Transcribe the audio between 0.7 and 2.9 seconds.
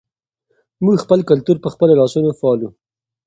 موږ خپل کلتور په خپلو لاسونو پالو.